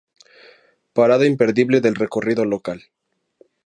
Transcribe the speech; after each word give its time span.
Parada 0.93 1.27
imperdible 1.27 1.79
del 1.79 1.93
recorrido 1.93 2.43
local. 2.43 2.81